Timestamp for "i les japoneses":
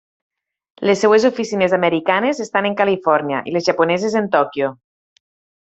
3.51-4.17